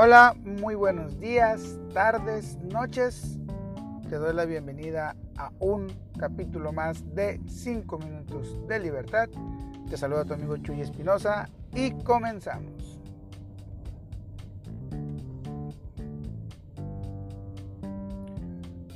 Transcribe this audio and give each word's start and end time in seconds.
Hola, 0.00 0.36
muy 0.44 0.76
buenos 0.76 1.18
días, 1.18 1.76
tardes, 1.92 2.56
noches. 2.58 3.36
Te 4.08 4.14
doy 4.14 4.32
la 4.32 4.44
bienvenida 4.44 5.16
a 5.36 5.50
un 5.58 5.88
capítulo 6.16 6.72
más 6.72 7.16
de 7.16 7.40
5 7.48 7.98
minutos 7.98 8.56
de 8.68 8.78
libertad. 8.78 9.28
Te 9.90 9.96
saluda 9.96 10.24
tu 10.24 10.34
amigo 10.34 10.56
Chuy 10.58 10.82
Espinosa 10.82 11.48
y 11.74 11.90
comenzamos. 12.04 13.00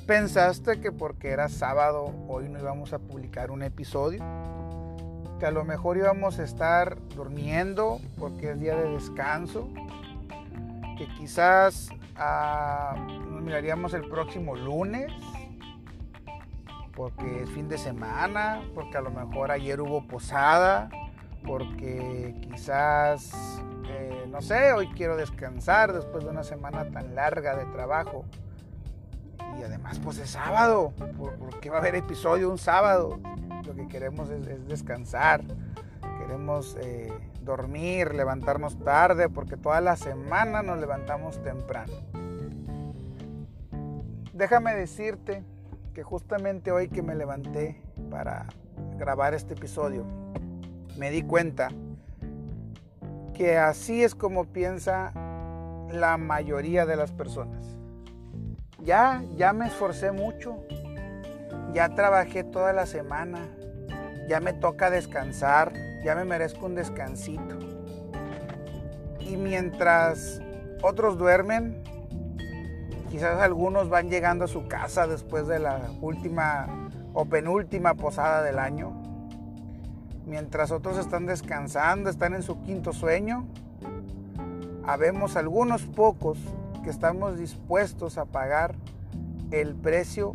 ¿Pensaste 0.07 0.81
que 0.81 0.93
porque 0.93 1.31
era 1.31 1.49
sábado 1.49 2.15
hoy 2.29 2.49
no 2.49 2.61
íbamos 2.61 2.93
a 2.93 3.01
publicar 3.01 3.51
un 3.51 3.65
episodio? 3.65 4.23
Que 5.41 5.47
a 5.47 5.51
lo 5.51 5.65
mejor 5.65 5.97
íbamos 5.97 6.39
a 6.39 6.45
estar 6.45 6.97
durmiendo 7.09 7.99
porque 8.21 8.53
es 8.53 8.61
día 8.61 8.77
de 8.77 8.89
descanso 8.91 9.69
que 11.03 11.15
quizás 11.15 11.89
ah, 12.17 12.95
nos 13.29 13.43
miraríamos 13.43 13.93
el 13.95 14.09
próximo 14.09 14.55
lunes, 14.55 15.11
porque 16.95 17.43
es 17.43 17.51
fin 17.51 17.69
de 17.69 17.77
semana, 17.77 18.63
porque 18.73 18.99
a 18.99 19.01
lo 19.01 19.11
mejor 19.11 19.51
ayer 19.51 19.81
hubo 19.81 20.07
posada, 20.07 20.91
porque 21.45 22.37
quizás, 22.41 23.33
eh, 23.89 24.27
no 24.31 24.41
sé, 24.43 24.73
hoy 24.73 24.89
quiero 24.91 25.17
descansar 25.17 25.93
después 25.93 26.23
de 26.23 26.31
una 26.31 26.45
semana 26.45 26.89
tan 26.91 27.17
larga 27.17 27.57
de 27.57 27.65
trabajo. 27.67 28.25
Y 29.59 29.65
además, 29.65 29.99
pues 29.99 30.19
es 30.19 30.31
sábado, 30.31 30.93
porque 31.41 31.69
va 31.69 31.79
a 31.79 31.81
haber 31.81 31.97
episodio 31.97 32.49
un 32.49 32.59
sábado? 32.59 33.19
Lo 33.67 33.75
que 33.75 33.89
queremos 33.89 34.31
es, 34.31 34.69
descansar, 34.69 35.43
queremos... 36.33 36.79
Eh, 36.81 37.13
dormir, 37.45 38.15
levantarnos 38.15 38.79
tarde, 38.79 39.29
porque 39.29 39.57
toda 39.57 39.81
la 39.81 39.97
semana 39.97 40.63
nos 40.63 40.79
levantamos 40.79 41.43
temprano. 41.43 41.93
Déjame 44.33 44.75
decirte 44.75 45.43
que 45.93 46.03
justamente 46.03 46.71
hoy 46.71 46.89
que 46.89 47.03
me 47.03 47.15
levanté 47.15 47.83
para 48.11 48.47
grabar 48.97 49.35
este 49.35 49.55
episodio, 49.55 50.07
me 50.97 51.11
di 51.11 51.23
cuenta 51.23 51.69
que 53.35 53.59
así 53.59 54.03
es 54.03 54.15
como 54.15 54.47
piensa 54.47 55.13
la 55.91 56.17
mayoría 56.17 56.87
de 56.87 56.97
las 56.97 57.13
personas. 57.13 57.77
Ya, 58.79 59.23
ya 59.37 59.53
me 59.53 59.67
esforcé 59.67 60.13
mucho, 60.13 60.65
ya 61.73 61.95
trabajé 61.95 62.45
toda 62.45 62.73
la 62.73 62.87
semana, 62.87 63.41
ya 64.29 64.41
me 64.41 64.53
toca 64.53 64.91
descansar, 64.91 65.73
ya 66.05 66.15
me 66.15 66.25
merezco 66.25 66.67
un 66.67 66.75
descansito. 66.75 67.59
Y 69.21 69.37
mientras 69.37 70.41
otros 70.83 71.17
duermen, 71.17 71.83
quizás 73.11 73.41
algunos 73.41 73.89
van 73.89 74.11
llegando 74.11 74.45
a 74.45 74.49
su 74.49 74.67
casa 74.67 75.07
después 75.07 75.47
de 75.47 75.59
la 75.59 75.91
última 76.01 76.89
o 77.15 77.27
penúltima 77.27 77.95
posada 77.95 78.43
del 78.43 78.59
año, 78.59 79.01
mientras 80.27 80.71
otros 80.71 80.99
están 80.99 81.27
descansando, 81.27 82.11
están 82.11 82.35
en 82.35 82.43
su 82.43 82.63
quinto 82.63 82.93
sueño, 82.93 83.47
habemos 84.85 85.37
algunos 85.37 85.83
pocos 85.83 86.39
que 86.83 86.91
estamos 86.91 87.39
dispuestos 87.39 88.19
a 88.19 88.25
pagar 88.25 88.75
el 89.51 89.75
precio 89.75 90.35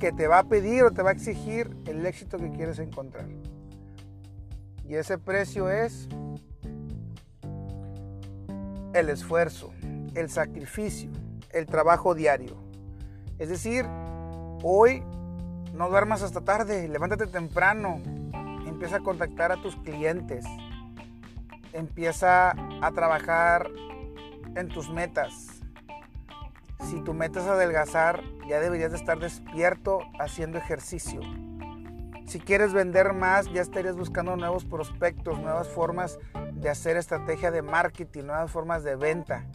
que 0.00 0.12
te 0.12 0.26
va 0.26 0.40
a 0.40 0.44
pedir 0.44 0.82
o 0.84 0.90
te 0.90 1.02
va 1.02 1.10
a 1.10 1.12
exigir 1.12 1.76
el 1.86 2.04
éxito 2.06 2.38
que 2.38 2.50
quieres 2.50 2.78
encontrar. 2.78 3.26
Y 4.90 4.96
ese 4.96 5.18
precio 5.18 5.70
es 5.70 6.08
el 8.92 9.08
esfuerzo, 9.08 9.72
el 10.16 10.28
sacrificio, 10.28 11.12
el 11.52 11.66
trabajo 11.66 12.16
diario. 12.16 12.56
Es 13.38 13.50
decir, 13.50 13.86
hoy 14.64 15.04
no 15.74 15.88
duermas 15.88 16.22
hasta 16.22 16.40
tarde, 16.40 16.88
levántate 16.88 17.28
temprano, 17.28 18.00
empieza 18.66 18.96
a 18.96 19.00
contactar 19.00 19.52
a 19.52 19.62
tus 19.62 19.76
clientes, 19.76 20.44
empieza 21.72 22.50
a 22.50 22.90
trabajar 22.90 23.70
en 24.56 24.66
tus 24.66 24.90
metas. 24.90 25.62
Si 26.90 27.00
tu 27.02 27.14
meta 27.14 27.38
es 27.38 27.46
adelgazar, 27.46 28.24
ya 28.48 28.58
deberías 28.58 28.90
de 28.90 28.96
estar 28.96 29.20
despierto 29.20 30.00
haciendo 30.18 30.58
ejercicio. 30.58 31.20
Si 32.30 32.38
quieres 32.38 32.72
vender 32.72 33.12
más, 33.12 33.52
ya 33.52 33.60
estarías 33.60 33.96
buscando 33.96 34.36
nuevos 34.36 34.64
prospectos, 34.64 35.40
nuevas 35.40 35.66
formas 35.66 36.16
de 36.52 36.70
hacer 36.70 36.96
estrategia 36.96 37.50
de 37.50 37.60
marketing, 37.60 38.22
nuevas 38.22 38.52
formas 38.52 38.84
de 38.84 38.94
venta. 38.94 39.46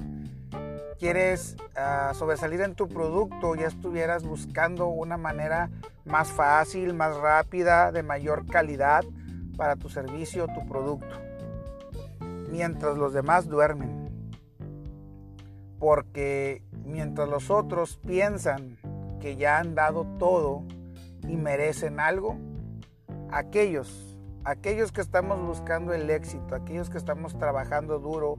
Quieres 0.99 1.55
ah, 1.77 2.11
sobresalir 2.13 2.59
en 2.59 2.75
tu 2.75 2.89
producto, 2.89 3.55
ya 3.55 3.67
estuvieras 3.67 4.25
buscando 4.25 4.87
una 4.87 5.15
manera 5.15 5.69
más 6.03 6.33
fácil, 6.33 6.93
más 6.93 7.15
rápida, 7.15 7.93
de 7.93 8.03
mayor 8.03 8.45
calidad 8.45 9.05
para 9.55 9.77
tu 9.77 9.87
servicio 9.87 10.45
tu 10.47 10.67
producto. 10.67 11.15
Mientras 12.51 12.97
los 12.97 13.13
demás 13.13 13.47
duermen. 13.47 14.09
Porque 15.79 16.61
mientras 16.83 17.29
los 17.29 17.49
otros 17.49 17.95
piensan 18.05 18.77
que 19.21 19.37
ya 19.37 19.59
han 19.59 19.75
dado 19.75 20.05
todo 20.19 20.63
y 21.25 21.37
merecen 21.37 22.01
algo, 22.01 22.37
aquellos, 23.31 24.17
aquellos 24.43 24.91
que 24.91 25.01
estamos 25.01 25.39
buscando 25.45 25.93
el 25.93 26.09
éxito, 26.09 26.55
aquellos 26.55 26.89
que 26.89 26.97
estamos 26.97 27.37
trabajando 27.37 27.99
duro 27.99 28.37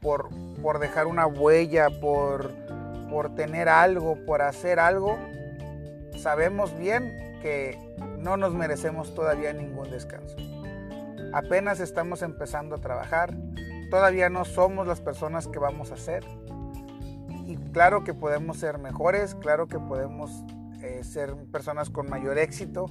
por, 0.00 0.28
por 0.62 0.78
dejar 0.78 1.06
una 1.06 1.26
huella, 1.26 1.88
por, 2.00 2.52
por 3.10 3.34
tener 3.34 3.68
algo, 3.68 4.18
por 4.26 4.42
hacer 4.42 4.78
algo, 4.78 5.18
sabemos 6.18 6.76
bien 6.78 7.38
que 7.42 7.78
no 8.18 8.36
nos 8.36 8.54
merecemos 8.54 9.14
todavía 9.14 9.52
ningún 9.52 9.90
descanso. 9.90 10.36
Apenas 11.32 11.80
estamos 11.80 12.22
empezando 12.22 12.76
a 12.76 12.78
trabajar, 12.78 13.34
todavía 13.90 14.28
no 14.28 14.44
somos 14.44 14.86
las 14.86 15.00
personas 15.00 15.48
que 15.48 15.58
vamos 15.58 15.92
a 15.92 15.96
ser. 15.96 16.24
Y 17.46 17.56
claro 17.72 18.04
que 18.04 18.14
podemos 18.14 18.58
ser 18.58 18.78
mejores, 18.78 19.34
claro 19.36 19.68
que 19.68 19.78
podemos 19.78 20.30
eh, 20.82 21.04
ser 21.04 21.36
personas 21.52 21.90
con 21.90 22.08
mayor 22.08 22.38
éxito, 22.38 22.86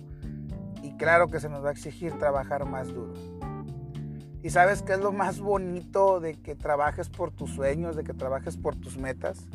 y 0.86 0.92
claro 0.98 1.30
que 1.30 1.40
se 1.40 1.50
nos 1.50 1.64
va 1.66 1.70
a 1.70 1.72
exigir 1.72 2.14
trabajar 2.20 2.66
más 2.66 2.90
duro. 2.90 3.14
¿Y 4.44 4.52
sabes 4.52 4.84
qué 4.84 4.94
es 4.94 5.00
lo 5.00 5.12
más 5.12 5.40
bonito 5.40 6.20
de 6.20 6.36
que 6.36 6.54
trabajes 6.54 7.10
por 7.10 7.32
tus 7.32 7.50
sueños, 7.50 7.96
de 7.96 8.04
que 8.04 8.14
trabajes 8.14 8.56
por 8.56 8.76
tus 8.76 8.96
metas? 8.96 9.48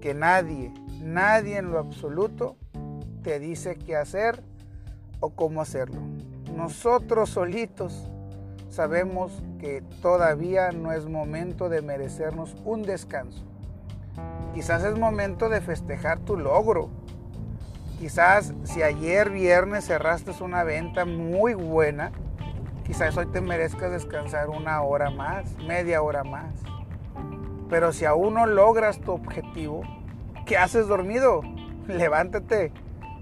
Que 0.00 0.14
nadie, 0.14 0.72
nadie 1.02 1.56
en 1.56 1.72
lo 1.72 1.80
absoluto 1.80 2.56
te 3.24 3.40
dice 3.40 3.74
qué 3.74 3.96
hacer 3.96 4.40
o 5.18 5.30
cómo 5.30 5.60
hacerlo. 5.60 6.00
Nosotros 6.56 7.30
solitos 7.30 8.08
sabemos 8.68 9.42
que 9.58 9.82
todavía 10.00 10.70
no 10.70 10.92
es 10.92 11.06
momento 11.06 11.68
de 11.68 11.82
merecernos 11.82 12.54
un 12.64 12.82
descanso. 12.82 13.42
Quizás 14.54 14.84
es 14.84 14.96
momento 14.96 15.48
de 15.48 15.60
festejar 15.60 16.20
tu 16.20 16.36
logro, 16.36 16.88
Quizás 18.02 18.52
si 18.64 18.82
ayer 18.82 19.30
viernes 19.30 19.84
cerraste 19.84 20.32
una 20.42 20.64
venta 20.64 21.04
muy 21.04 21.54
buena, 21.54 22.10
quizás 22.84 23.16
hoy 23.16 23.26
te 23.26 23.40
merezcas 23.40 23.92
descansar 23.92 24.48
una 24.48 24.82
hora 24.82 25.08
más, 25.10 25.54
media 25.68 26.02
hora 26.02 26.24
más. 26.24 26.52
Pero 27.70 27.92
si 27.92 28.04
aún 28.04 28.34
no 28.34 28.46
logras 28.46 29.00
tu 29.00 29.12
objetivo, 29.12 29.82
¿qué 30.46 30.58
haces 30.58 30.88
dormido? 30.88 31.42
Levántate. 31.86 32.72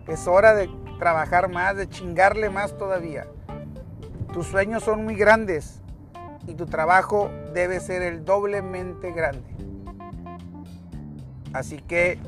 Es 0.08 0.26
hora 0.26 0.54
de 0.54 0.70
trabajar 0.98 1.50
más, 1.50 1.76
de 1.76 1.86
chingarle 1.86 2.48
más 2.48 2.74
todavía. 2.78 3.26
Tus 4.32 4.46
sueños 4.46 4.82
son 4.82 5.04
muy 5.04 5.14
grandes 5.14 5.82
y 6.46 6.54
tu 6.54 6.64
trabajo 6.64 7.30
debe 7.52 7.80
ser 7.80 8.00
el 8.00 8.24
doblemente 8.24 9.12
grande. 9.12 9.54
Así 11.52 11.76
que 11.80 12.18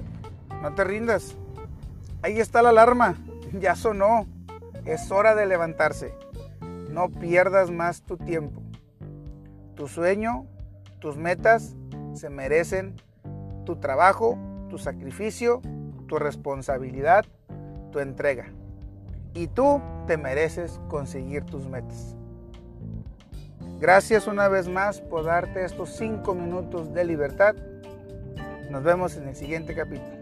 no 0.61 0.75
te 0.75 0.85
rindas. 0.85 1.39
Ahí 2.23 2.39
está 2.39 2.63
la 2.63 2.69
alarma, 2.69 3.17
ya 3.53 3.75
sonó. 3.75 4.29
Es 4.85 5.11
hora 5.11 5.35
de 5.35 5.45
levantarse. 5.45 6.15
No 6.89 7.09
pierdas 7.09 7.73
más 7.73 8.03
tu 8.03 8.17
tiempo. 8.17 8.63
Tu 9.75 9.89
sueño, 9.89 10.47
tus 11.01 11.17
metas 11.17 11.75
se 12.15 12.31
merecen 12.31 12.95
tu 13.65 13.77
trabajo, 13.77 14.39
tu 14.71 14.79
sacrificio, 14.79 15.63
tu 16.07 16.17
responsabilidad, 16.19 17.25
tu 17.91 17.99
entrega. 17.99 18.53
Y 19.35 19.49
tú 19.49 19.81
te 20.07 20.17
mereces 20.17 20.81
conseguir 20.89 21.45
tus 21.45 21.67
metas. 21.67 22.17
Gracias 23.81 24.29
una 24.29 24.47
vez 24.47 24.69
más 24.69 25.01
por 25.01 25.25
darte 25.25 25.65
estos 25.65 25.97
cinco 25.97 26.35
minutos 26.35 26.95
de 26.95 27.05
libertad. 27.05 27.57
Nos 28.71 28.85
vemos 28.85 29.17
en 29.17 29.27
el 29.27 29.35
siguiente 29.35 29.75
capítulo. 29.75 30.22